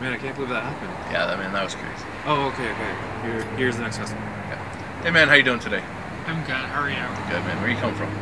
[0.00, 0.92] Man, I can't believe that happened.
[1.10, 2.04] Yeah, that man, that was crazy.
[2.26, 2.94] Oh, okay, okay.
[3.22, 4.20] Here, here's the next customer.
[4.48, 4.60] Yeah.
[5.02, 5.82] Hey man, how you doing today?
[6.26, 6.52] I'm good.
[6.68, 7.00] How are you?
[7.32, 7.56] Good man.
[7.62, 8.12] Where you come from?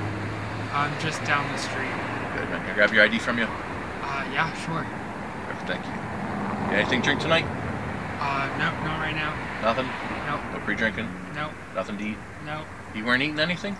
[0.70, 1.90] I'm just down the street.
[2.38, 2.62] Good man.
[2.62, 3.44] Can I grab your ID from you?
[3.46, 4.86] Uh, yeah, sure.
[5.50, 5.92] Perfect, thank you.
[6.70, 7.44] Got anything to drink tonight?
[8.22, 9.34] Uh, no, not right now.
[9.62, 9.86] Nothing?
[10.30, 11.08] Nope, No pre-drinking?
[11.34, 12.18] nope, Nothing to eat?
[12.46, 12.66] nope.
[12.94, 13.76] You weren't eating anything?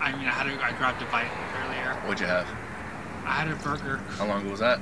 [0.00, 1.26] I mean, I had a, I grabbed a bite
[1.64, 1.94] earlier.
[2.06, 2.46] What'd you have?
[3.26, 4.78] I had a burger How long ago was that?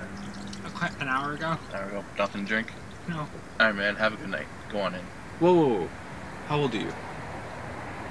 [0.77, 1.57] A, qu- an hour ago.
[1.73, 2.05] There we go.
[2.19, 2.73] Nothing to drink?
[3.09, 3.27] No.
[3.61, 4.47] Alright man, have a good night.
[4.71, 5.01] Go on in.
[5.39, 5.89] Whoa, whoa, whoa.
[6.49, 6.93] How old are you?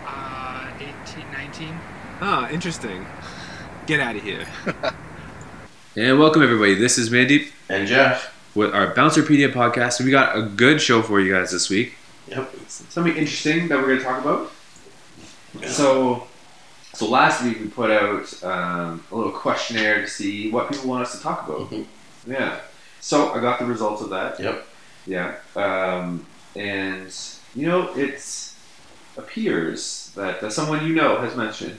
[0.05, 1.79] Uh, 18, 19.
[2.21, 3.05] Ah, interesting.
[3.87, 4.45] Get out of here.
[5.97, 6.75] and welcome everybody.
[6.75, 8.33] This is Mandeep And Jeff.
[8.55, 10.03] with our Bouncerpedia podcast.
[10.03, 11.93] We got a good show for you guys this week.
[12.27, 12.51] Yep.
[12.67, 14.51] Something interesting that we're going to talk about.
[15.67, 16.27] So,
[16.93, 21.03] so last week we put out um, a little questionnaire to see what people want
[21.05, 21.69] us to talk about.
[21.69, 21.85] Mhm.
[22.25, 22.59] Yeah.
[22.99, 24.39] So I got the results of that.
[24.39, 24.67] Yep.
[25.05, 25.35] Yeah.
[25.55, 26.25] Um,
[26.55, 27.13] and
[27.53, 28.53] you know, it
[29.17, 31.77] appears that uh, someone you know has mentioned,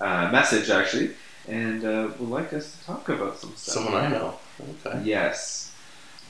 [0.00, 1.10] uh, message actually,
[1.48, 3.74] and uh, would like us to talk about some stuff.
[3.74, 4.38] Someone I know.
[4.86, 5.02] Okay.
[5.04, 5.72] Yes.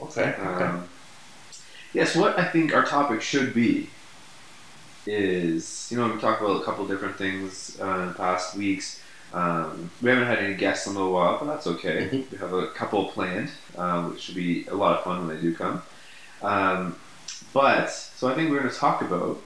[0.00, 0.34] Okay.
[0.38, 0.64] Okay.
[0.64, 0.88] Um,
[1.92, 3.90] yes, what I think our topic should be
[5.06, 9.00] is, you know, we talked about a couple different things uh, in the past weeks.
[9.34, 12.08] Um, we haven't had any guests in a little while, but that's okay.
[12.12, 12.30] Mhm.
[12.30, 15.42] We have a couple planned, um, which should be a lot of fun when they
[15.42, 15.82] do come.
[16.40, 16.96] Um,
[17.52, 19.40] but, so I think we're going to talk about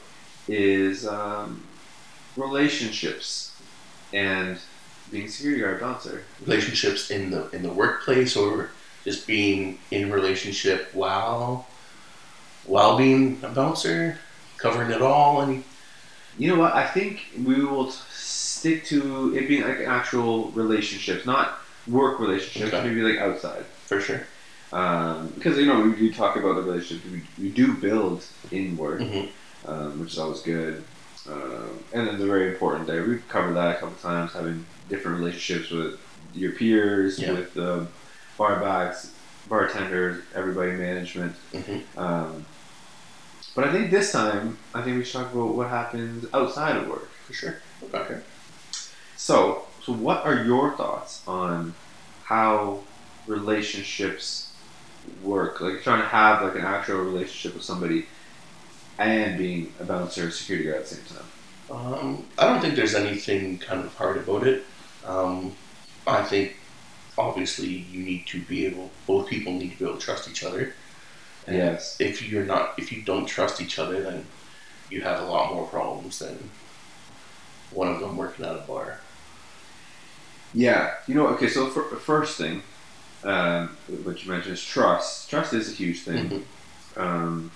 [0.47, 1.63] is um,
[2.37, 3.53] relationships
[4.13, 4.59] and
[5.11, 6.25] being security guard bouncer.
[6.47, 8.71] Relationships in the in the workplace or
[9.05, 11.67] just being in relationship while
[12.65, 14.19] while being a bouncer,
[14.59, 15.65] covering it all and
[16.39, 16.75] You know what?
[16.75, 17.99] I think we will t-
[18.59, 22.73] stick to it being like actual relationships, not work relationships.
[22.75, 22.87] Okay.
[22.89, 24.23] Maybe like outside, for sure.
[24.73, 28.77] um, because you know we do talk about the relationships we, we do build in
[28.77, 29.29] work, Mhm.
[29.67, 30.83] um, which is always good.
[31.31, 33.05] Um, and then they're very important there.
[33.05, 35.99] We've covered that a couple times, having different relationships with
[36.35, 37.33] your peers, Yeah.
[37.33, 37.85] with uh,
[38.39, 39.11] barbacks,
[39.49, 41.35] bartenders, everybody management.
[41.55, 41.81] Mhm.
[41.97, 42.45] Um,
[43.55, 46.89] but I think this time, I think we should talk about what happens outside of
[46.89, 47.09] work.
[47.27, 47.57] For sure.
[47.93, 48.19] Okay.
[49.19, 51.75] So, so what are your thoughts on
[52.25, 52.85] how
[53.27, 54.53] relationships
[55.25, 55.61] work?
[55.61, 58.07] Like trying to have like an actual relationship with somebody
[58.97, 61.27] and being a bouncer or security guard at the same time.
[61.71, 64.65] Um, I don't think there's anything kind of hard about it.
[65.05, 65.53] Um,
[66.07, 66.57] I think
[67.19, 70.45] obviously you need to be able both people need to be able to trust each
[70.45, 70.75] other.
[71.49, 71.97] And Yes.
[71.99, 74.27] if you're not if you don't trust each other then
[74.91, 76.51] you have a lot more problems than
[77.73, 79.01] one of them working at a bar.
[80.55, 80.95] Yeah.
[81.07, 81.27] You know.
[81.29, 81.49] Okay.
[81.49, 82.63] So for, first thing,
[83.25, 85.29] um, what you mentioned is trust.
[85.31, 86.45] Trust is a huge thing.
[86.97, 87.01] Mhm.
[87.01, 87.51] Um,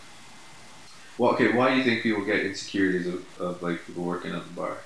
[1.18, 1.52] well, okay.
[1.52, 4.76] Why do you think people get insecurities of, of like people working at the bar?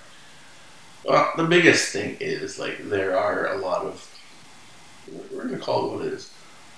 [1.04, 4.12] Well, the biggest thing is like there are a lot of
[5.32, 6.32] we're gonna call it what it is.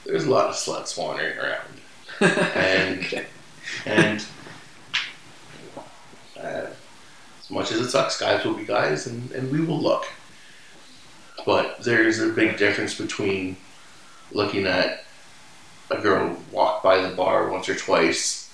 [0.05, 1.81] There's a lot of sluts wandering around,
[2.55, 3.27] And- Okay.
[3.87, 4.25] and
[6.39, 6.67] uh,
[7.41, 10.05] as much as it sucks, guys will be guys, and, and we will look.
[11.47, 13.57] But there's a big difference between
[14.33, 15.05] looking at
[15.91, 18.53] a girl walk by the bar once or twice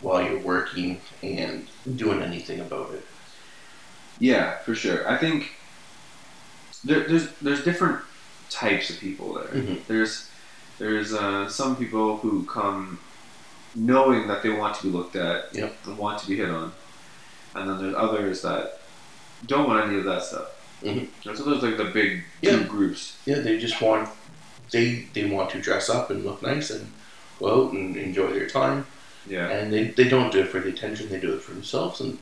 [0.00, 3.04] while you're working and doing anything about it.
[4.18, 5.08] Yeah, for sure.
[5.10, 5.52] I think
[6.84, 8.00] there, there's there's different
[8.48, 9.44] types of people there.
[9.62, 9.84] Mhm.
[9.86, 10.28] There's
[10.78, 12.98] there's uh, some people who come
[13.74, 15.76] knowing that they want to be looked at Yep.
[15.86, 16.72] and want to be hit on,
[17.54, 18.80] and then there's others that
[19.46, 20.48] don't want any of that stuff.
[20.82, 21.08] Mhm.
[21.26, 22.52] And so those are like the big Yeah.
[22.58, 23.16] two groups.
[23.26, 24.08] Yeah, they just want
[24.70, 26.92] they they want to dress up and look nice and
[27.38, 28.86] go out and enjoy their time,
[29.26, 31.08] Yeah, and they, they don't do it for the attention.
[31.08, 32.18] They do it for themselves, and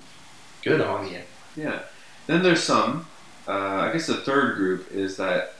[0.62, 1.20] good on you.
[1.56, 1.80] yeah.
[2.26, 3.06] Then there's some.
[3.46, 5.54] Uh, I guess the third group is that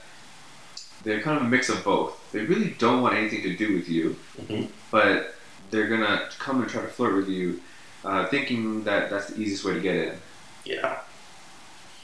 [1.03, 2.19] they're kind of a mix of both.
[2.31, 4.15] They really don't want anything to do with you.
[4.47, 4.67] Mhm.
[4.91, 5.35] but
[5.71, 7.61] they're gonna come and try to flirt with you,
[8.03, 10.13] uh, thinking that that's the easiest way to get in.
[10.65, 10.97] Yeah,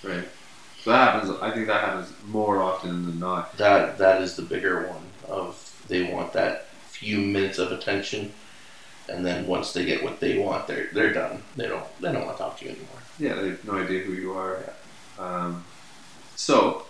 [0.03, 0.27] Right.
[0.85, 1.37] That happens.
[1.41, 3.57] I think that happens more often than not.
[3.57, 5.01] that that is the bigger one.
[5.27, 8.31] Of they want that few minutes of attention,
[9.09, 11.41] and then once they get what they want, they're they're done.
[11.55, 13.01] They don't they don't want to talk to you anymore.
[13.17, 14.63] Yeah, they have no idea who you are.
[15.17, 15.63] Um,
[16.35, 16.85] so,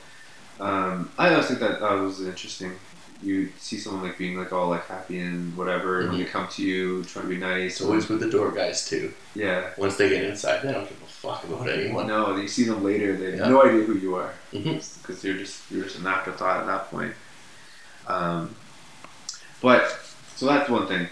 [0.59, 2.73] um, I always think that that was interesting.
[3.25, 6.47] You see someone like being like all like happy and whatever, and when they come
[6.49, 7.71] to you trying to be nice.
[7.73, 9.11] It's always with the door guys too.
[9.33, 9.71] yeah.
[9.77, 12.05] Once they get inside, they don't give a fuck about anyone.
[12.07, 13.17] No, you see them later.
[13.17, 13.49] They have Yeah.
[13.49, 14.31] no idea who you are.
[14.53, 14.75] Mhm.
[15.01, 17.13] because you're just you're just an afterthought at that point.
[18.07, 18.55] Um,
[19.61, 19.99] but
[20.35, 21.07] So that's one thing.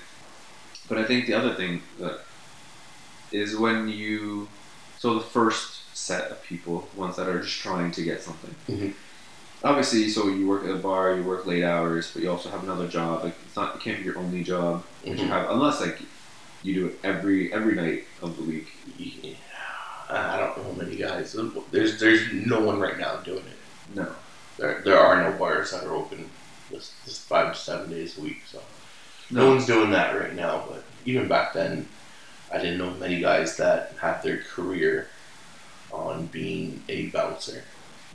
[0.89, 2.19] But I think the other thing that
[3.31, 4.47] is when you
[4.99, 8.53] so the first set of people, ones that are just trying to get something.
[8.69, 8.93] Mhm.
[9.63, 12.63] Obviously, so you work at a bar, you work late hours, but you also have
[12.63, 13.23] another job.
[13.23, 15.27] Like it's not, it can't be your only job that you mm-hmm.
[15.27, 15.99] have, unless like
[16.63, 18.67] you do it every every night of the week.
[18.97, 19.35] Yeah.
[20.09, 21.35] I don't know many guys.
[21.71, 23.95] There's there's no one right now doing it.
[23.95, 24.11] No.
[24.57, 26.29] There there are no bars that are open
[27.07, 28.41] five to seven days a week.
[28.45, 28.61] So
[29.31, 29.49] no No.
[29.51, 30.65] one's doing that right now.
[30.67, 31.87] But even back then,
[32.51, 35.07] I didn't know many guys that had their career
[35.91, 37.63] on being a bouncer.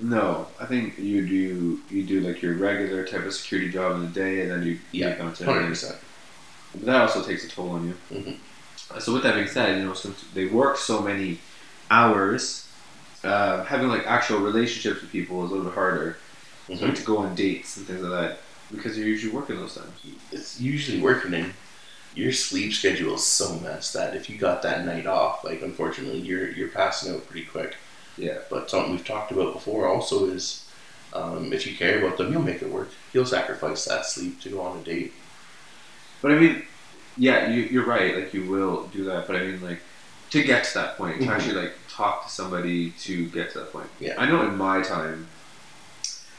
[0.00, 4.02] No, I think you do you do like your regular type of security job in
[4.02, 5.46] the day, and then you Yeah, bounce in.
[5.46, 5.96] Hundred percent.
[6.74, 7.94] But that also takes a toll on you.
[8.12, 8.36] Mhm.
[8.90, 11.40] Uh, So with that being said, you know, since they work so many
[11.90, 12.66] hours,
[13.24, 16.18] uh, having like actual relationships with people is a little bit harder.
[16.68, 16.88] So Mhm.
[16.88, 18.40] like to go on dates and things like that
[18.70, 19.98] because you're usually working those times.
[20.30, 21.54] It's usually working in
[22.14, 26.20] your sleep schedule is so messed that if you got that night off, like unfortunately
[26.20, 27.76] you're you're passing out pretty quick.
[28.18, 28.38] Yeah.
[28.50, 30.64] But something we've talked about before also is
[31.12, 32.90] um, if you care about them, you'll make it work.
[33.12, 35.12] You'll sacrifice that sleep to go on a date.
[36.20, 36.62] But I mean,
[37.16, 38.16] yeah, you, you're right.
[38.16, 39.80] Like you will do that, but I mean, like
[40.30, 41.30] to get to that point, to Mhm.
[41.30, 43.88] actually like talk to somebody to get to that point.
[43.98, 44.14] Yeah.
[44.18, 45.26] I know in my time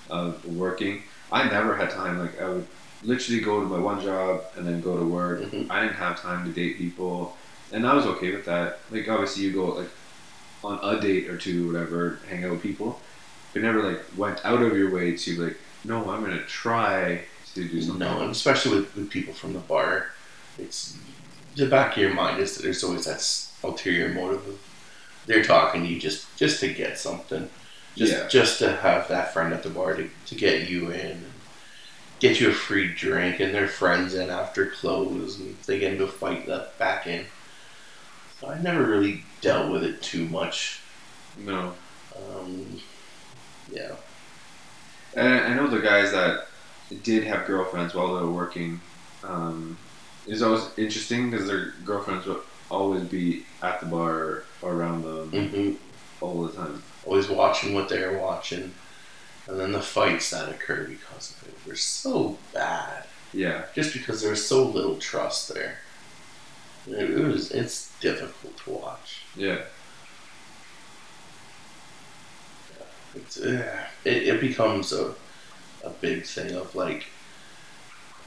[0.09, 2.19] of working, I never had time.
[2.19, 2.67] Like I would
[3.03, 5.41] literally go to my one job and then go to work.
[5.41, 5.67] Mhm.
[5.69, 7.35] I didn't have time to date people,
[7.71, 8.79] and I was okay with that.
[8.91, 9.89] Like obviously, you go like
[10.63, 12.99] on a date or two, whatever, hang out with people,
[13.53, 17.23] but never like went out of your way to like, no, I'm gonna try
[17.55, 17.99] to do something.
[17.99, 20.07] No, and especially with, with people from the bar,
[20.57, 20.97] it's
[21.55, 24.59] the back of your mind is that there's always that ulterior motive of
[25.25, 27.49] they're talking to you just just to get something,
[27.95, 28.27] just Yeah.
[28.27, 31.25] just to have that friend at the bar to, to get you in,
[32.19, 35.93] get you a free drink, and their friends in after close, and if they get
[35.93, 37.25] into a fight, that back in.
[38.47, 40.83] I never really dealt with it too much.
[41.35, 41.79] No.
[42.15, 42.81] Um,
[43.67, 43.95] yeah,
[45.13, 46.47] And I know the guys that
[47.03, 48.81] did have girlfriends while they were working.
[49.23, 49.79] Um,
[50.25, 55.29] it's always interesting because their girlfriends would always be at the bar or around them
[55.31, 55.73] hmm
[56.21, 56.83] all the time.
[57.03, 58.75] always watching what they're watching,
[59.47, 63.05] and then the fights that occur because of it were so bad.
[63.33, 65.79] Yeah, just because there was so little trust there.
[66.89, 69.23] It, was it's difficult to watch.
[69.35, 69.59] yeah,
[73.15, 75.13] It's uh, it, it becomes a
[75.83, 77.05] a big thing of like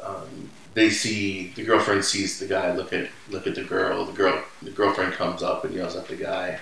[0.03, 4.13] um, they see the girlfriend sees the guy look at look at the girl the
[4.13, 6.59] girl the girlfriend comes up and yells at the guy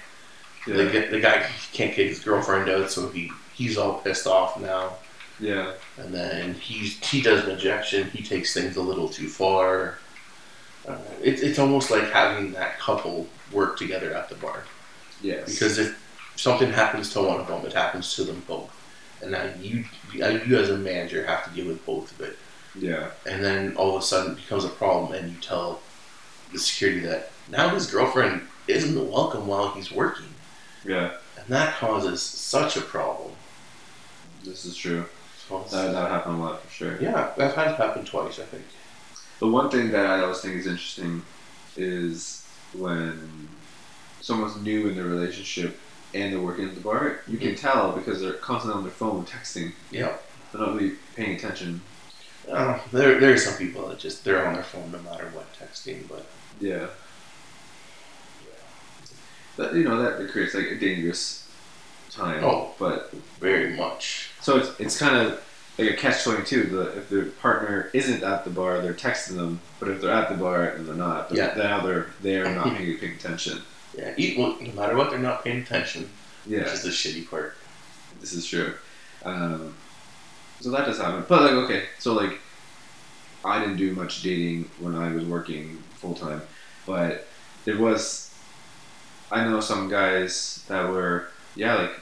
[0.67, 4.61] yeah, the, the guy can't kick his girlfriend out so he he's all pissed off
[4.61, 4.94] now
[5.41, 8.11] yeah, and then he's he does an ejection.
[8.11, 9.99] He takes things a little too far.
[10.91, 14.65] Uh, it's it's almost like having that couple work together at the bar
[15.23, 15.45] yes.
[15.47, 15.97] because if
[16.37, 18.71] something happens to one of them, it happens to them both,
[19.23, 22.37] and now you you as a manager have to deal with both of it.
[22.75, 25.81] yeah, And then all of a sudden it becomes a problem, and you tell
[26.53, 30.33] the security that now his girlfriend isn't welcome while he's working,
[30.85, 33.33] yeah, and that causes such a problem.
[34.45, 35.05] this is true.
[35.51, 37.03] That that happened a lot for sure.
[37.03, 38.65] yeah, that has happened twice, I think.
[39.41, 41.23] The one thing that I always think is interesting
[41.77, 43.49] is when
[44.20, 45.79] someone's new in their relationship
[46.15, 49.25] and they're working at the bar, you can tell because they're constantly on their phone
[49.25, 49.73] texting.
[49.91, 50.15] Yeah.
[50.53, 51.81] They're not really paying attention.
[52.51, 55.47] Uh, there, there are some people that just they're on their phone no matter what
[55.55, 56.27] texting, but
[56.61, 56.87] Yeah.
[59.56, 61.49] but you know that, that creates like a dangerous
[62.11, 62.43] time.
[62.44, 62.73] Oh.
[62.79, 64.31] But very much.
[64.41, 65.43] so it's it's kind of
[65.81, 66.65] like a catch twenty two.
[66.65, 69.60] The if their partner isn't at the bar, they're texting them.
[69.79, 71.29] But if they're at the bar, and they're not.
[71.29, 71.55] But Yeah.
[71.56, 73.63] now they're there and not paying, paying attention.
[73.96, 76.08] Yeah, eat, well, no matter what, they're not paying attention,
[76.46, 76.60] Yeah.
[76.60, 77.56] which is the shitty part.
[78.20, 78.75] This is true.
[79.25, 79.75] Um,
[80.60, 81.25] so that does happen.
[81.29, 82.39] But like, okay, so like,
[83.44, 86.43] I didn't do much dating when I was working full time,
[86.87, 87.27] but
[87.65, 88.27] there was.
[89.32, 91.93] I know some guys that were yeah like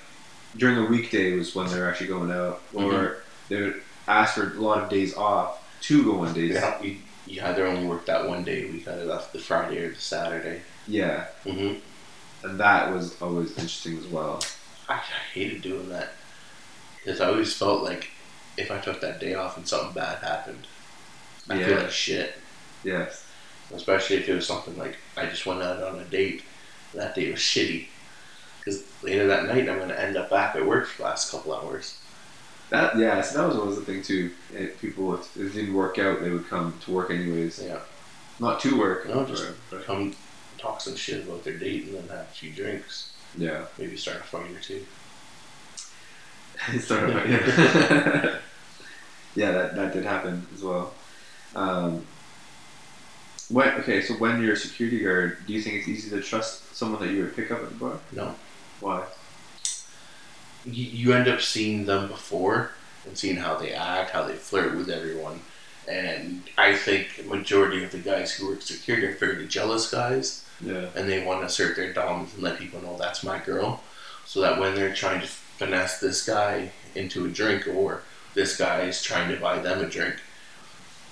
[0.57, 3.19] during the weekday was when they're actually going out, or
[3.49, 6.55] they would ask for a lot of days off to go on dates.
[6.55, 9.79] Yeah, you, you either only work that one day a week, either that's the Friday
[9.85, 10.63] or the Saturday.
[10.87, 11.75] Yeah, hmm
[12.45, 14.41] and that was always interesting as well.
[14.89, 15.01] I, I
[15.35, 16.11] hated doing that
[17.05, 18.11] because I always felt like
[18.57, 20.69] if I took that day off and something bad happened,
[21.51, 21.83] I feel Yeah.
[21.83, 22.35] like shit.
[22.85, 23.27] Yes.
[23.75, 26.45] Especially if it was something like I just went out on a date.
[26.93, 27.89] and That day was shitty.
[28.61, 31.31] Because later that night, I'm going to end up back at work for the last
[31.31, 31.99] couple hours.
[32.71, 34.31] That yeah, so that was always the thing too.
[34.53, 37.63] It, people, if it didn't work out, they would come to work anyways.
[37.63, 37.79] Yeah.
[38.41, 39.09] Not to work.
[39.09, 40.15] No, just- but- Come
[40.59, 43.13] talk some shit about their date and then have a few drinks.
[43.37, 43.65] yeah.
[43.79, 44.85] Maybe start a fight or two.
[46.81, 48.39] Start a- yeah.
[49.35, 50.93] yeah, that that did happen as well.
[51.55, 52.05] Um,
[53.49, 56.75] when okay, so when you're a security guard, do you think it's easy to trust
[56.77, 57.99] someone that you would pick up at the bar?
[58.13, 58.35] No.
[58.81, 59.05] Why?
[60.73, 62.71] You, you end up seeing them before
[63.07, 65.41] and seeing how they act, how they flirt with everyone.
[65.89, 70.45] And I think majority of the guys who work security are fairly jealous guys.
[70.61, 70.87] Yeah.
[70.97, 73.81] and they want to assert their dominance and let people know that's my girl,
[74.27, 78.03] so that when they're trying to finesse this guy into a drink or
[78.35, 80.17] this guy is trying to buy them a drink,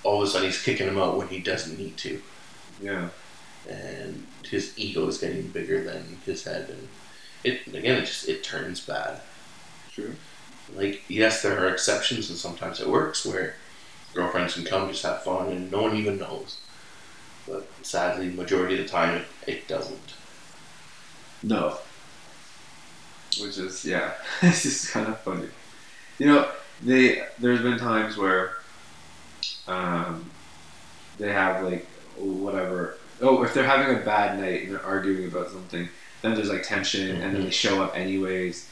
[0.03, 2.21] all of a sudden he's kicking him out when he doesn't need to,
[2.83, 3.11] Yeah.
[3.71, 6.89] and his ego is getting bigger than his head, and
[7.45, 9.21] it again it just it turns bad.
[9.97, 10.15] True.
[10.75, 13.55] Like yes, there are exceptions, and sometimes it works where
[14.13, 16.59] girlfriends can come just have fun and no one even knows.
[17.49, 20.15] But sadly, majority of the time, it, it doesn't.
[21.43, 21.79] No.
[23.41, 24.13] Which is yeah,
[24.43, 25.49] it's just kind of funny.
[26.19, 26.51] You know,
[26.83, 28.57] they there's been times where
[29.67, 30.31] um,
[31.17, 31.87] they have like
[32.19, 32.99] whatever.
[33.23, 35.89] Oh, if they're having a bad night and they're arguing about something,
[36.21, 38.69] then there's like tension, and then they show up anyways.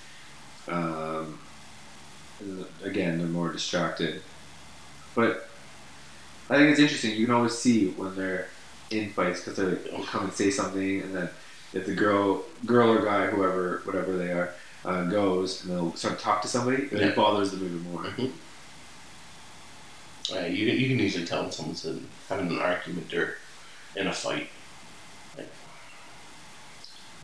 [0.68, 1.38] Um,
[2.82, 4.22] again, they're more distracted.
[5.14, 5.48] But
[6.50, 7.14] I think it's interesting.
[7.16, 8.48] You can always see when they're
[8.90, 11.28] in fights because they'll come and say something, and then
[11.72, 14.50] if the girl, girl or guy, whoever, whatever they are,
[14.84, 17.06] uh, goes and they'll start to talk to somebody, Yeah.
[17.08, 18.06] it bothers them even more.
[20.34, 23.36] Uh, you, you can easily tell when someone's in, having an argument or
[23.96, 24.48] in a fight.
[25.36, 25.50] Like,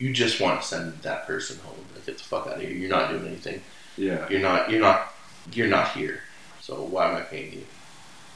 [0.01, 1.75] you just want to send that person home.
[1.93, 2.71] Like, get the fuck out of here.
[2.71, 3.61] You're not doing anything.
[3.97, 4.71] Yeah, You're not.
[4.71, 5.13] You're not.
[5.53, 6.21] You're not here.
[6.59, 7.65] So why am I paying you?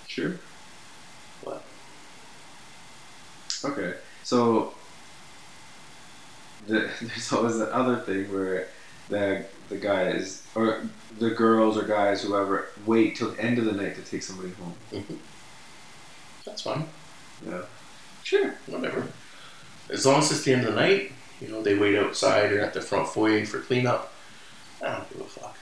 [0.07, 0.35] sure.
[1.43, 1.63] What?
[3.63, 4.73] Okay, so
[6.67, 8.67] the, there's always that other thing where
[9.09, 10.83] the the guys or
[11.17, 14.51] the girls or guys whoever wait till the end of the night to take somebody
[14.51, 14.75] home.
[14.91, 15.15] Mm-hmm.
[16.45, 16.85] That's fine.
[17.47, 17.61] Yeah.
[18.23, 18.53] Sure.
[18.67, 19.07] Whatever.
[19.89, 21.11] As long as it's the end of the night,
[21.41, 24.11] you know, they wait outside or at the front foyer for cleanup.
[24.81, 25.57] I don't give a fuck.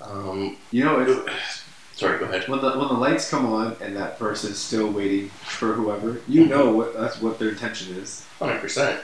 [0.00, 1.64] Um, You know, it's,
[1.96, 2.18] sorry.
[2.18, 2.48] Go ahead.
[2.48, 6.46] when the when the lights come on and that person's still waiting for whoever, you
[6.46, 8.24] know what that's what their intention is.
[8.38, 9.00] Hundred percent.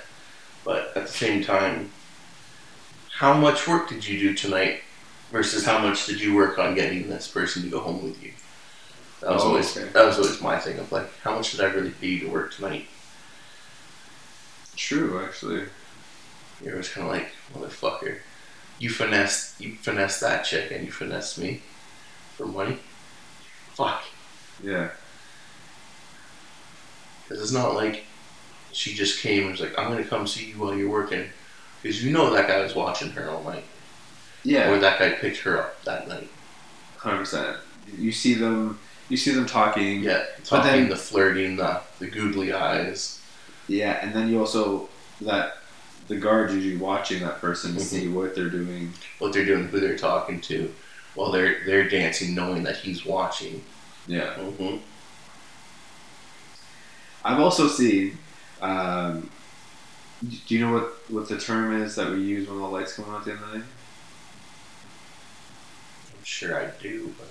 [0.64, 1.90] But at the same time,
[3.18, 4.80] how much work did you do tonight
[5.30, 8.32] versus how much did you work on getting this person to go home with you?
[9.20, 9.88] That was Oh, always okay.
[9.92, 12.28] that was always my thing of like, how much did I really pay you to
[12.30, 12.86] work tonight?
[14.76, 15.64] True, actually.
[16.62, 18.18] You're always kind of like, motherfucker,
[18.78, 21.62] you finessed you finessed that chick and you finessed me
[22.36, 22.78] for money.
[23.74, 24.02] Fuck,
[24.62, 24.90] Yeah.
[27.22, 28.04] because it's not like
[28.72, 31.28] she just came and was like, I'm gonna come see you while you're working,
[31.82, 33.64] because you know that guy was watching her all night,
[34.42, 34.70] Yeah.
[34.70, 36.28] or that guy picked her up that night.
[36.98, 37.56] Hundred percent.
[37.98, 38.78] You see them.
[39.08, 40.02] You see them talking.
[40.02, 43.20] Yeah, talking, then- the flirting, the the googly eyes.
[43.68, 44.88] Yeah, and then you also
[45.22, 45.58] that
[46.08, 47.82] the guards usually watching that person to Mhm.
[47.84, 48.92] see what they're doing.
[49.18, 50.72] what they're doing, who they're talking to,
[51.14, 53.64] while they're they're dancing, knowing that he's watching.
[54.06, 54.34] Yeah.
[54.34, 54.76] Mm-hmm.
[57.24, 58.18] I've also seen.
[58.60, 59.30] Um,
[60.22, 63.06] do you know what, what the term is that we use when the lights come
[63.10, 63.66] on at the end of the night?
[66.18, 67.28] I'm sure I do, but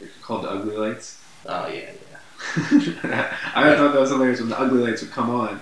[0.00, 1.18] They're called the ugly lights.
[1.46, 2.18] oh yeah, yeah.
[3.54, 5.60] I thought that was hilarious when the ugly lights would come on,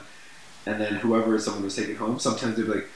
[0.67, 2.89] and then whoever someone was taking home, sometimes they'd be like,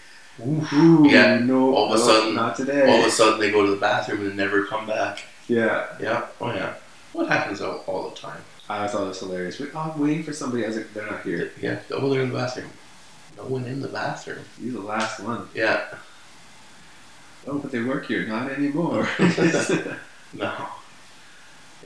[0.47, 3.51] "Ooh, Yeah, no, all of a no, sudden- not today." All of a sudden, they
[3.51, 5.23] go to the bathroom and never come back.
[5.49, 6.75] yeah, Yeah, oh yeah.
[7.13, 8.41] What happens all, all the time?
[8.69, 9.61] I thought it was hilarious.
[9.61, 10.65] Wait, oh, I'm waiting for somebody.
[10.65, 11.53] I was like, "They're not here.
[11.61, 12.71] Yeah, oh, they're in the bathroom.
[13.37, 14.45] No one in the bathroom.
[14.61, 15.83] You're the last one." Yeah,
[17.47, 19.07] Oh, but they work here, not anymore.
[20.33, 20.53] no.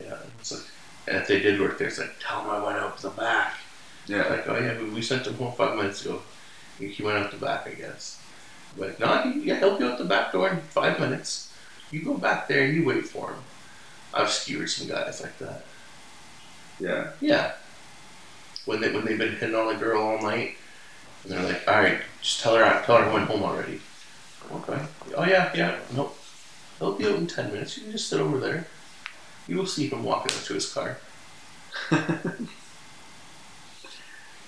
[0.00, 0.62] Yeah, it's like,
[1.08, 3.54] and if they did work there, it's like, tell them I went out the back.
[4.08, 6.22] Yeah, Like, oh yeah, we, we sent him home five minutes ago.
[6.78, 8.22] He, went out the back, I guess.
[8.76, 11.52] But no, he, he help you out the back door in five minutes.
[11.90, 13.40] You go back there and you wait for him.
[14.14, 15.64] I've skewered some guys like that.
[16.78, 17.10] yeah.
[17.20, 17.52] Yeah.
[18.64, 20.56] When they when they've been hitting on a girl all night,
[21.24, 23.80] and they're like, all right, just tell her I tell her I went home already.
[24.52, 24.78] Okay.
[25.16, 25.78] Oh yeah, yeah.
[25.94, 26.16] Nope.
[26.78, 27.76] He'll be out in ten minutes.
[27.76, 28.66] You can just sit over there.
[29.46, 30.98] You will see him walking up to his car.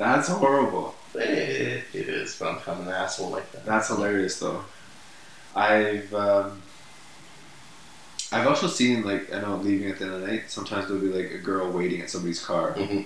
[0.00, 0.94] That's horrible.
[1.14, 3.66] Eh, it is, but I'm kind of an asshole like that.
[3.66, 4.64] That's hilarious, though.
[5.54, 6.62] I've um,
[8.32, 10.44] I've also seen like I know leaving at the end of the night.
[10.50, 12.72] Sometimes there'll be like a girl waiting at somebody's car.
[12.74, 13.04] Mhm.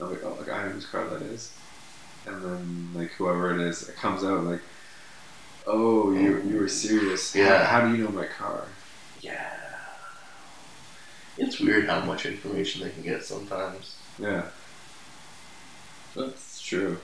[0.00, 1.52] I'm like, oh, like I know whose car that is,
[2.26, 4.60] and then like whoever it is, it comes out like,
[5.66, 7.32] oh, you you were serious.
[7.32, 7.64] How- Yeah.
[7.66, 8.64] How, do you know my car?
[9.22, 9.54] Yeah.
[11.38, 13.96] It's weird how much information they can get sometimes.
[14.18, 14.42] Yeah.
[16.16, 16.98] That's true.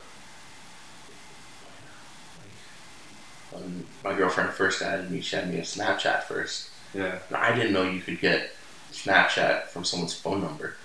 [3.51, 6.71] When my girlfriend first added me, she had me a Snapchat first.
[6.95, 7.19] Yeah.
[7.29, 8.51] And I didn't know you could get
[8.93, 10.77] Snapchat from someone's phone number.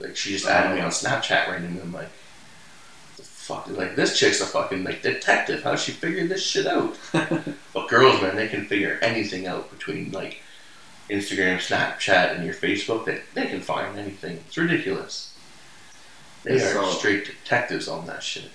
[0.00, 1.80] Like she just added me on Snapchat randomly.
[1.80, 2.10] I'm like,
[3.16, 3.68] the fuck?
[3.68, 5.62] Like this chick's a fucking like detective.
[5.62, 6.98] How does she figure this shit out?
[7.12, 10.40] but girls, man, they can figure anything out between like
[11.08, 13.04] Instagram, Snapchat, and your Facebook.
[13.04, 14.42] They they can find anything.
[14.48, 15.33] It's ridiculous.
[16.44, 18.50] They are So- straight detectives on that shit.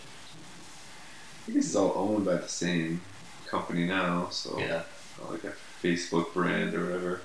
[1.48, 3.01] I guess it's all owned by the same
[3.48, 4.84] company now, so Yeah.
[5.22, 5.53] Uh, like a
[5.84, 7.22] Facebook brand or whatever.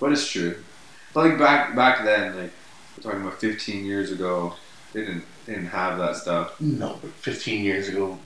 [0.00, 0.64] But it's true.
[1.12, 2.52] But like back back then, like
[2.96, 4.54] we're talking about 15 years ago,
[4.92, 6.58] they didn't they didn't have that stuff.
[6.60, 8.18] No, but 15 years ago,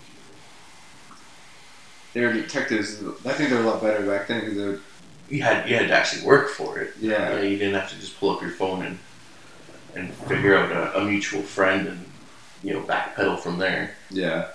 [2.14, 3.02] They were detectives.
[3.24, 4.80] I think they were a lot better back then because
[5.30, 6.94] you had you had to actually work for it.
[7.00, 8.98] yeah, Yeah, you didn't have to just pull up your phone and
[9.94, 12.04] and figure out a, a mutual friend and
[12.62, 13.94] you know backpedal from there.
[14.10, 14.48] yeah.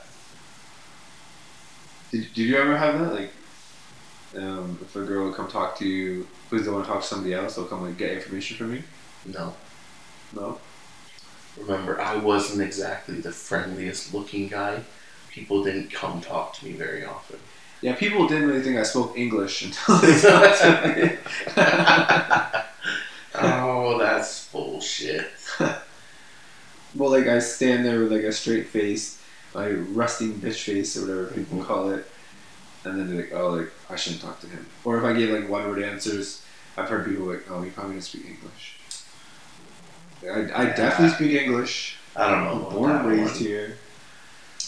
[2.11, 3.13] Did, did you ever have that?
[3.13, 3.31] Like,
[4.37, 7.07] um, if a girl would come talk to you, please don't want to talk to
[7.07, 8.83] somebody else, they'll come and get information from you?
[9.25, 9.53] No,
[10.33, 10.59] No?
[11.57, 14.81] remember I wasn't exactly the friendliest looking guy.
[15.31, 17.39] People didn't come talk to me very often.
[17.81, 21.17] Yeah, people didn't really think I spoke English until they talked to me.
[23.35, 25.31] oh, Oh, that's bullshit.
[26.95, 29.21] Well, like I stand there with like a straight face,
[29.53, 32.09] my rusting bitch face or whatever people call it,
[32.85, 34.65] and then they're like, oh, like I shouldn't talk to him.
[34.83, 36.43] Or if I give like one word answers,
[36.75, 38.77] I've heard people like, oh, you probably doesn't speak English.
[40.23, 41.97] I, I definitely speak English.
[42.15, 42.67] I don't know.
[42.67, 43.43] I'm born and raised one.
[43.43, 43.77] here.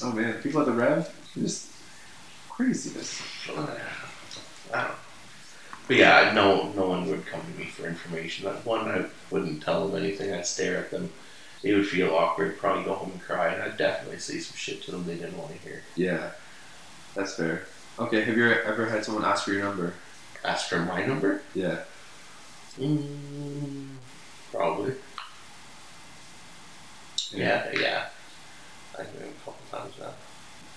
[0.03, 1.69] Oh man, people at the Rev, just
[2.49, 3.19] craziness.
[3.49, 3.65] I don't
[4.73, 4.91] know.
[5.89, 8.45] But yeah, no, no one would come to me for information.
[8.45, 10.32] Like, One, I wouldn't tell them anything.
[10.32, 11.12] I'd stare at them.
[11.63, 14.84] They would feel awkward, probably go home and cry, and I'd definitely say some shit
[14.84, 15.82] to them they didn't want to hear.
[15.95, 16.30] Yeah,
[17.15, 17.63] that's fair.
[17.97, 19.95] Okay, have you ever had someone ask for your number?
[20.43, 21.41] Ask for my number?
[21.56, 21.80] Yeah.
[22.78, 23.88] Mm,
[24.52, 24.93] probably.
[27.32, 28.10] Yeah, yeah.
[28.93, 30.13] I think a couple times now.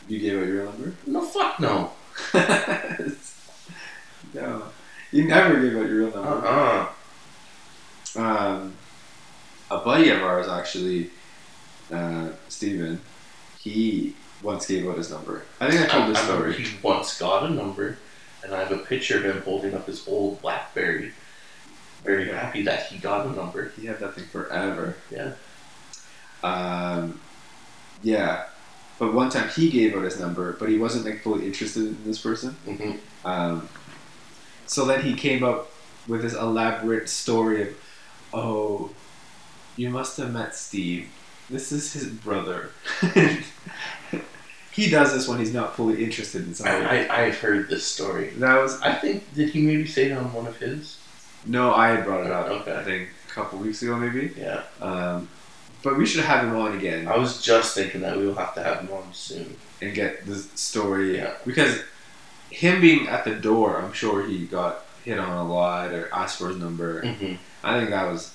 [0.09, 0.95] You gave out your number?
[1.07, 1.93] No, fuck no.
[4.35, 4.72] no.
[5.13, 6.47] You never gave out your real number.
[6.47, 6.89] Uh-uh.
[8.17, 8.75] Um,
[9.71, 11.11] a buddy of ours, actually,
[11.93, 13.01] uh, Steven,
[13.59, 15.43] he once gave out his number.
[15.61, 16.55] I think I told this I story.
[16.55, 17.99] he once got a number,
[18.43, 21.13] and I have a picture of him holding up his old BlackBerry.
[22.05, 23.69] Very happy that he got a number.
[23.79, 24.97] He had that thing forever.
[25.11, 25.33] Yeah.
[26.43, 27.21] Um,
[28.03, 28.47] yeah.
[28.99, 32.05] But one time he gave out his number, but he wasn't like fully interested in
[32.05, 32.51] this person.
[32.65, 32.93] hmm
[33.25, 33.69] Um,
[34.73, 35.71] so then he came up
[36.09, 37.69] with this elaborate story of,
[38.33, 38.91] oh,
[39.77, 41.09] you must have met Steve.
[41.51, 42.71] This is his brother.
[44.73, 46.75] he does this when he's not fully interested in something.
[46.87, 48.31] I, I, I've heard this story.
[48.39, 50.99] that was I think, did he maybe say it on one of his?
[51.45, 52.47] no, I had brought it up.
[52.47, 52.77] Okay.
[52.77, 54.33] I think a couple weeks ago, maybe.
[54.37, 54.63] Yeah.
[54.81, 55.29] Um,
[55.83, 58.55] but we should have him on again I was just thinking that we will have
[58.55, 59.57] to have him on soon.
[59.81, 61.35] and get the story Yeah.
[61.45, 61.83] because
[62.53, 66.39] him being at the door, I'm sure he got hit on a lot or asked
[66.39, 67.03] for his number.
[67.03, 67.35] Mm-hmm.
[67.65, 68.33] I think that was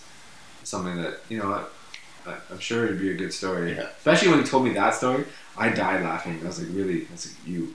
[0.63, 1.65] something that you know.
[2.25, 3.87] I, I'm sure it'd be a good story, Yeah.
[3.97, 5.23] especially when he told me that story.
[5.57, 6.37] I died laughing.
[6.43, 7.03] I was like, really?
[7.07, 7.73] I was like, you,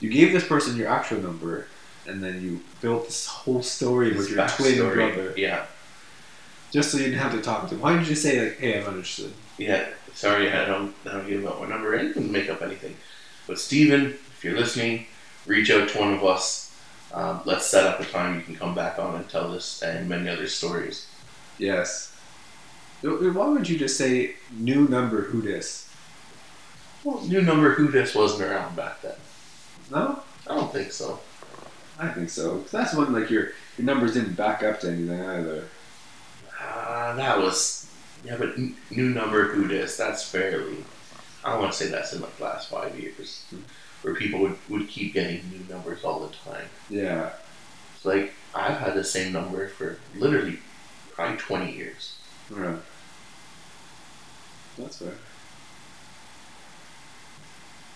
[0.00, 1.68] you gave this person your actual number,
[2.08, 5.66] and then you built this whole story with your twin brother Yeah.
[6.72, 7.80] just so you didn't have to talk to him.
[7.80, 9.32] Why didn't you say like, hey, I'm interested?
[9.56, 9.86] Yeah.
[10.14, 11.96] Sorry, I don't, I don't give out my number.
[11.96, 12.96] I didn't make up anything.
[13.46, 15.06] But Steven, if you're listening,
[15.46, 16.74] reach out to one of us.
[17.12, 20.08] Um, let's set up a time you can come back on and tell this and
[20.08, 21.06] many other stories.
[21.58, 22.16] Yes.
[23.02, 25.22] Why would you just say new number?
[25.22, 25.88] Who this?
[27.04, 29.16] Well, new number who this wasn't around back then.
[29.90, 31.20] No, I don't think so.
[31.98, 32.60] I think so.
[32.70, 35.64] that's when like your your numbers didn't back up to anything either.
[36.60, 37.90] Uh, that was
[38.24, 39.96] yeah, but n- new number who this?
[39.96, 40.76] That's fairly.
[41.44, 43.44] I don't want to say that's in like the last five years,
[44.02, 46.66] where people would, would keep getting new numbers all the time.
[46.90, 47.30] Yeah.
[47.96, 50.58] It's like I've had the same number for literally
[51.12, 52.16] probably twenty years.
[52.54, 52.76] Yeah.
[54.78, 55.12] That's fair.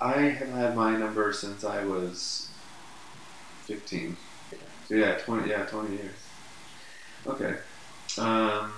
[0.01, 2.49] I have had my number since I was
[3.65, 4.17] 15.
[4.89, 5.49] So yeah, twenty.
[5.51, 6.15] Yeah, twenty years.
[7.27, 7.57] Okay.
[8.19, 8.73] Um,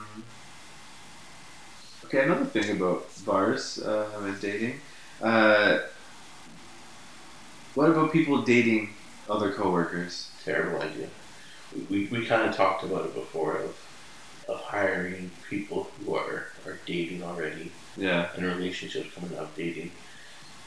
[2.04, 4.80] okay, another thing about bars um, and dating.
[5.20, 5.80] Uh,
[7.78, 8.90] what about people dating
[9.30, 10.30] other coworkers?
[10.44, 11.06] Terrible idea.
[11.72, 13.76] We, we, we kind of talked about it before of,
[14.48, 18.30] of hiring people who are, are dating already Yeah.
[18.34, 19.92] and relationships coming out dating.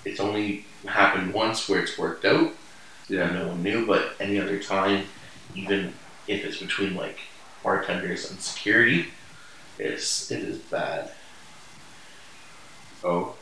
[0.05, 2.53] It's only happened once where it's worked out
[3.09, 3.29] Yeah.
[3.29, 5.03] no one knew, but any other time,
[5.53, 5.93] even
[6.29, 7.17] if it's between like
[7.61, 9.07] bartenders and security,
[9.77, 11.11] it's it is bad.
[13.03, 13.35] Oh.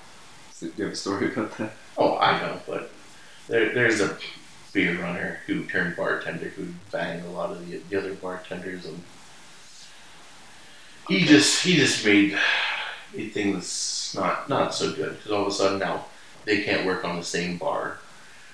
[0.60, 1.74] Do you have a story about that?
[2.00, 2.90] Oh, I know, but
[3.50, 4.18] there, there's a
[4.72, 9.04] beer runner who turned bartender who banged a lot of the, the other bartenders, and
[11.08, 12.38] he just he just made,
[13.16, 16.06] made things not not so good because all of a sudden now
[16.46, 17.98] they can't work on the same bar,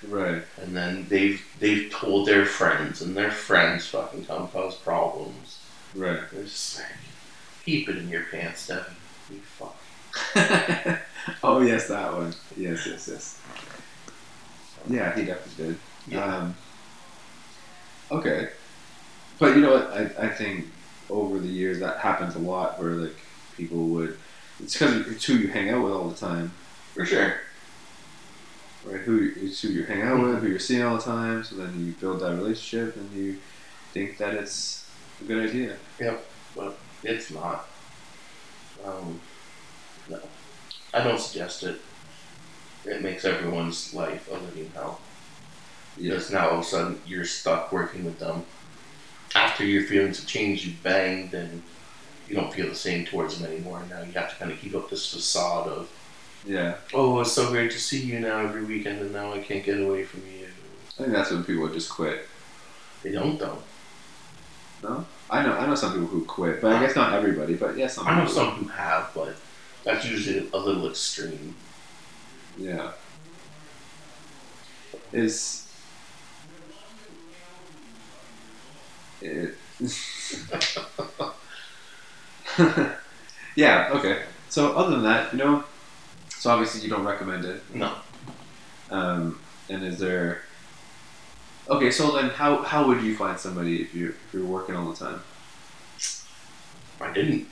[0.08, 0.42] Right.
[0.62, 5.60] and then they've they've told their friends, and their friends fucking come cause problems.
[5.94, 6.20] Right.
[6.32, 6.88] They're just like,
[7.64, 8.94] keep it in your pants, Devin.
[9.32, 9.76] You fuck.
[11.44, 12.34] oh yes, that one.
[12.56, 13.42] Yes, yes, yes.
[14.90, 15.80] Yeah, he definitely did.
[16.08, 16.24] Yeah.
[16.38, 16.56] Um,
[18.12, 18.50] okay,
[19.40, 19.88] but you know what?
[19.92, 20.68] I, I think
[21.10, 23.16] over the years that happens a lot where like
[23.58, 24.18] people would.
[24.62, 26.52] It's because it's who you hang out with all the time,
[26.94, 27.36] For sure.
[28.86, 29.02] right?
[29.02, 31.44] Who it's who you hang out with, who you're seeing all the time.
[31.44, 33.38] So then you build that relationship, and you
[33.94, 34.90] think that it's
[35.22, 35.76] a good idea.
[36.00, 36.26] Yep.
[36.56, 37.68] But it's not.
[38.86, 39.20] Um,
[40.10, 40.20] no,
[40.94, 41.82] I don't suggest it.
[42.86, 45.00] It makes everyone's life a living hell.
[45.98, 48.44] Because now all of a sudden you're stuck working with them.
[49.34, 51.62] After your feelings have changed, you banged, and
[52.28, 53.80] you don't feel the same towards them anymore.
[53.80, 55.92] And now you have to kind of keep up this facade of,
[56.46, 59.64] Yeah, oh, it's so great to see you now every weekend, and now I can't
[59.64, 60.48] get away from you.
[60.98, 62.28] I think that's when people just quit.
[63.04, 63.60] They don't though.
[64.82, 65.54] No, I know.
[65.54, 67.56] I know some people who quit, but I guess not everybody.
[67.56, 68.08] But yeah, some.
[68.08, 68.36] I know people.
[68.36, 69.36] some who have, but
[69.84, 71.56] that's usually a little extreme.
[72.58, 72.92] Yeah.
[75.12, 75.68] Is
[79.22, 79.56] it?
[83.56, 83.90] yeah.
[83.92, 84.24] Okay.
[84.50, 85.64] So other than that, you know,
[86.30, 87.64] so obviously you don't recommend it.
[87.74, 87.96] No.
[88.90, 89.40] Um,
[89.70, 90.42] and is there?
[91.68, 94.90] Okay, so then how how would you find somebody if you if you're working all
[94.92, 95.22] the time?
[97.02, 97.48] I didn't.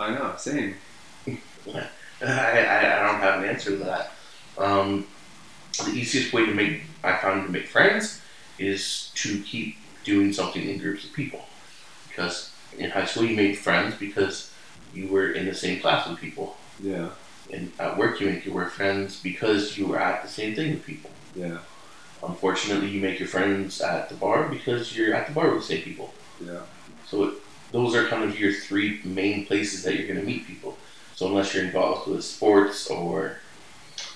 [0.00, 0.76] I know, same.
[1.26, 1.32] I,
[2.22, 4.15] I, I don't have an answer to that.
[4.58, 5.06] Um,
[5.84, 8.20] the easiest way to make I found to make friends
[8.58, 11.44] is to keep doing something in groups of people.
[12.08, 14.50] Because in high school you made friends because
[14.94, 16.56] you were in the same class with people.
[16.80, 17.10] Yeah,
[17.52, 20.70] And at work you make your work friends because you were at the same thing
[20.72, 21.10] with people.
[21.34, 21.58] yeah,
[22.22, 25.66] Unfortunately, you make your friends at the bar because you're at the bar with the
[25.74, 26.14] same people.
[26.44, 26.60] yeah.
[27.08, 27.34] So it,
[27.72, 30.76] those are kind of your three main places that you're going to meet people.
[31.14, 33.38] So unless you're involved with sports or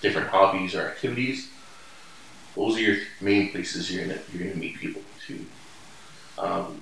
[0.01, 1.49] different hobbies or activities,
[2.55, 5.45] those are your main places you're gonna you're gonna meet people too.
[6.39, 6.81] Um,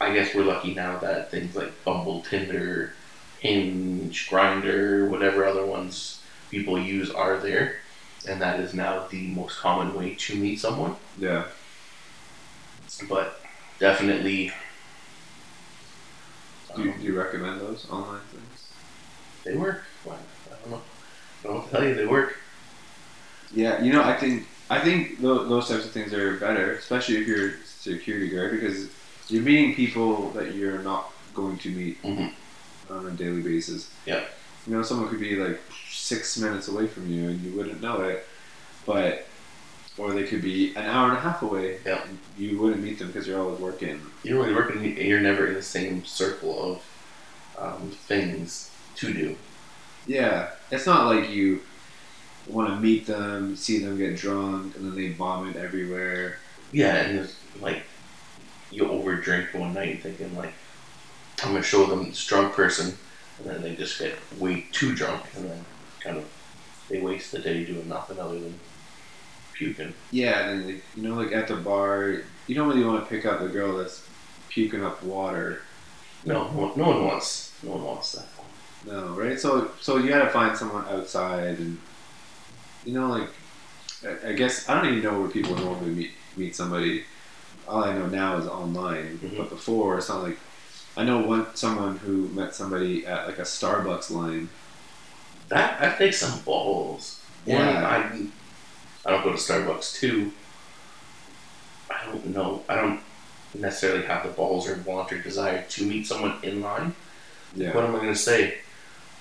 [0.00, 2.92] I guess we're lucky now that things like Bumble, Tinder,
[3.40, 7.76] Hinge, Grindr, whatever other ones people use are there,
[8.28, 10.96] and that is now the most common way to meet someone.
[11.18, 11.44] Yeah.
[13.08, 13.40] But
[13.78, 14.52] definitely,
[16.74, 18.68] Do you, um, do you recommend those online things?
[19.44, 19.82] They work.
[20.04, 20.18] Well,
[20.50, 20.82] I don't know.
[21.48, 21.94] I don't know what to tell you.
[21.94, 22.36] They work.
[23.54, 27.16] Yeah, you know, I think I think tho- those types of things are better, especially
[27.16, 28.88] if you're a security guard, because
[29.28, 32.32] you're meeting people that you're not going to meet Mhm.
[32.90, 33.88] on a daily basis.
[34.04, 34.24] Yeah.
[34.66, 35.58] You know, someone could be like
[35.90, 38.26] six minutes away from you and you wouldn't know it,
[38.84, 39.26] but
[39.96, 41.78] or they could be an hour and a half away.
[41.86, 42.04] Yeah.
[42.36, 44.00] You wouldn't meet them because you're always working.
[44.22, 46.82] You don't really work, and you're never in the same circle
[47.58, 49.36] of um, things to do.
[50.08, 51.60] Yeah, it's not like you
[52.48, 56.38] want to meet them, see them get drunk, and then they vomit everywhere.
[56.72, 57.82] Yeah, and it's like
[58.70, 60.54] you overdrink one night, thinking like
[61.42, 62.96] I'm gonna show them this drunk person,
[63.38, 65.64] and then they just get way too drunk, and then
[66.00, 66.24] kind of
[66.88, 68.58] they waste the day doing nothing other than
[69.52, 69.92] puking.
[70.10, 73.26] Yeah, and then you know, like at the bar, you don't really want to pick
[73.26, 74.06] up the girl that's
[74.48, 75.60] puking up water.
[76.24, 78.26] No, no no one wants, no one wants that.
[78.86, 79.38] No, right?
[79.38, 81.78] So, so you gotta find someone outside, and
[82.84, 83.28] you know, like,
[84.06, 87.04] I, I guess I don't even know where people normally meet meet somebody.
[87.66, 89.36] All I know now is online, Mhm.
[89.36, 90.38] but before it's not like.
[90.96, 94.48] I know one someone who met somebody at like a Starbucks line.
[95.48, 97.20] That that takes some balls.
[97.44, 97.86] One, Yeah.
[97.86, 98.26] I,
[99.06, 100.32] I don't go to Starbucks too.
[101.90, 102.62] I don't know.
[102.68, 103.00] I don't.
[103.54, 106.94] necessarily have the balls or want or desire to meet someone in line,
[107.54, 107.74] Yeah.
[107.74, 108.58] what am I gonna say?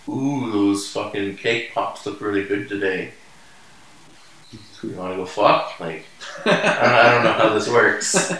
[0.10, 3.12] Ooh, those fucking cake pops look really good today.
[4.82, 5.80] Do You wanna go fuck?
[5.80, 6.06] Like,
[6.46, 8.16] I don't, I don't know how this works.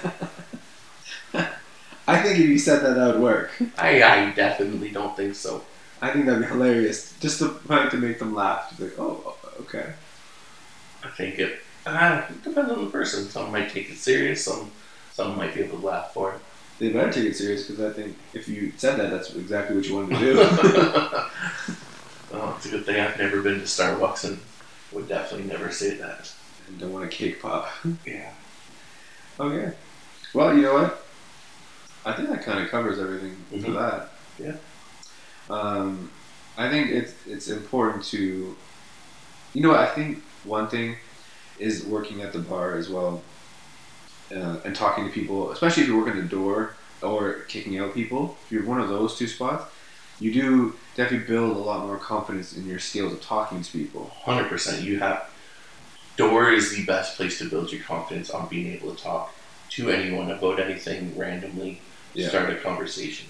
[2.08, 3.52] I think if you said that, that would work.
[3.78, 5.64] I, I definitely don't think so.
[6.02, 7.14] I think that'd be hilarious.
[7.20, 8.70] Just to, to make them laugh.
[8.70, 9.94] Just like, oh, okay.
[11.04, 13.26] I think it, uh, it depends on the person.
[13.30, 14.72] Some might take it serious, some
[15.12, 16.40] some might be able to laugh for it.
[16.78, 19.86] They better take it serious because I think if you said that, that's exactly what
[19.86, 20.36] you wanted to do.
[22.34, 24.40] oh, it's a good thing I've never been to Starbucks and
[24.92, 26.32] would definitely never say that.
[26.68, 27.70] and don't want a cake pop.
[28.06, 28.32] Yeah.
[29.40, 29.74] Okay.
[30.34, 31.06] Well, you know what?
[32.06, 33.76] I think that kind of covers everything for Mhm.
[33.76, 34.12] that.
[34.40, 34.56] Yeah.
[35.50, 36.12] Um,
[36.58, 38.56] I think it's it's important to,
[39.54, 40.98] you know, what, I think one thing
[41.60, 43.22] is working at the bar as well,
[44.32, 48.38] uh, and talking to people, especially if you're working the door or kicking out people.
[48.46, 49.66] If you're one of those two spots,
[50.20, 54.12] you do definitely build a lot more confidence in your skills of talking to people.
[54.26, 54.84] Hundred percent.
[54.84, 55.30] You have
[56.18, 59.34] door is the best place to build your confidence on being able to talk
[59.70, 61.80] to anyone about anything randomly.
[62.14, 62.30] Yeah.
[62.30, 63.28] Start a conversation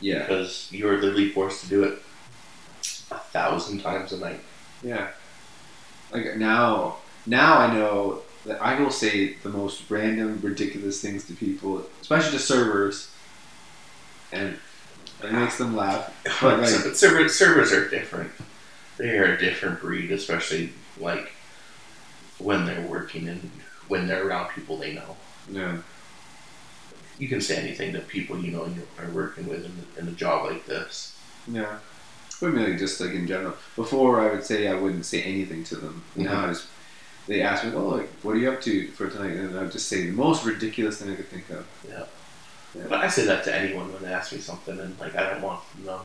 [0.00, 0.20] Yeah.
[0.20, 1.98] because you're literally forced to do it
[3.10, 4.40] a thousand times a night.
[4.82, 5.08] Yeah.
[6.10, 11.34] Like now, now I know that I will say the most random, ridiculous things to
[11.34, 13.10] people, especially to servers,
[14.32, 14.56] and
[15.24, 16.12] it makes them laugh.
[16.40, 18.30] But like, servers, servers are different.
[18.98, 21.32] They are a different breed, especially like
[22.38, 23.50] when they're working and
[23.88, 25.16] when they're around people they know.
[25.50, 25.78] yeah,
[27.18, 30.12] You can say anything to people you know you are working with in, in a
[30.12, 31.18] job like this.
[31.48, 31.78] yeah.
[32.40, 33.54] But I mean, like just like in general.
[33.76, 36.02] Before I would say I wouldn't say anything to them.
[36.16, 36.44] Now mm-hmm.
[36.44, 36.66] I just
[37.28, 39.70] they ask me, "Oh, like what are you up to for tonight?" And I would
[39.72, 41.64] just say the most ridiculous thing I could think of.
[42.74, 45.42] But I say that to anyone when they ask me something, and like I don't
[45.42, 46.00] want them to know.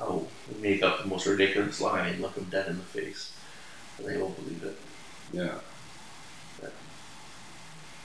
[0.00, 0.28] I'll
[0.60, 3.32] make up the most ridiculous lie and look them dead in the face,
[3.98, 4.78] and they will believe it.
[5.32, 5.54] Yeah.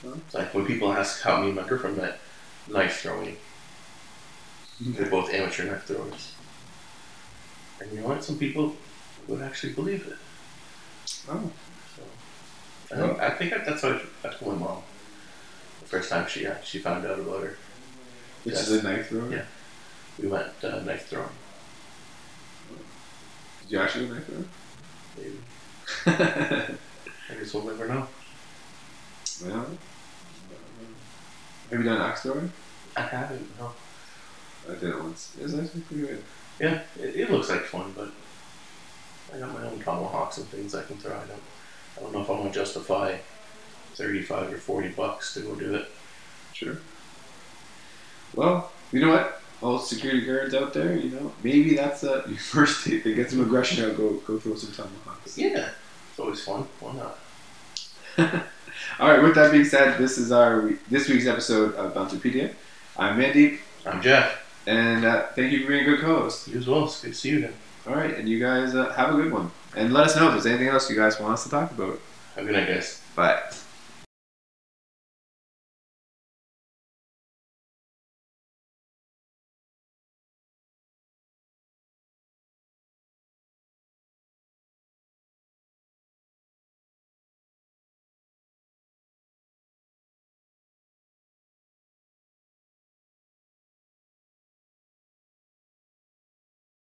[0.04, 2.18] It's like when people ask how me and my girlfriend met,
[2.68, 3.38] knife throwing.
[4.78, 6.34] They're both amateur knife throwers.
[7.80, 8.22] And you know what?
[8.22, 8.76] Some people
[9.28, 10.18] would actually believe it.
[11.30, 11.50] Oh.
[12.88, 14.82] So, I, think, I think that's what I told my mom
[15.84, 17.56] first time she uh, she found out about her.
[18.44, 19.30] Which is a knife thrower.
[19.30, 19.44] Yeah.
[20.20, 21.28] We went uh, knife throwing.
[23.62, 24.30] Did you actually go knife
[25.16, 25.38] Maybe.
[27.30, 28.06] I guess we'll never know.
[29.46, 29.66] well,
[31.70, 32.52] have you done axe throwing?
[32.96, 33.58] I haven't.
[33.58, 33.72] No.
[34.68, 35.34] I did it once.
[35.38, 36.22] It was actually pretty good.
[36.60, 38.10] Yeah, it, it looks like fun, but
[39.34, 41.12] I got my own tomahawks and things I can throw.
[41.12, 41.42] I don't.
[41.96, 43.16] I don't know if I'm gonna justify
[43.94, 45.86] thirty-five or forty bucks to go do it.
[46.52, 46.76] Sure.
[48.34, 49.40] Well, you know what?
[49.62, 53.04] All security guards out there, you know, maybe that's uh, your first date.
[53.04, 53.96] They get some aggression out.
[53.96, 55.38] Go go throw some tomahawks.
[55.38, 55.70] Yeah,
[56.10, 56.66] it's always fun.
[56.80, 57.18] Why not?
[59.00, 59.22] All right.
[59.22, 62.52] With that being said, this is our this week's episode of Bouncerpedia.
[62.96, 64.40] I'm Mandeep, I'm Jeff.
[64.66, 66.46] and uh, thank you for being a good co-host.
[66.48, 66.84] You as well.
[66.84, 67.54] It's good to see you again.
[67.88, 70.32] All right, and you guys uh, have a good one, and let us know if
[70.34, 71.98] there's anything else you guys want us to talk about.
[72.36, 73.00] Have a good night, guys.
[73.16, 73.42] Bye.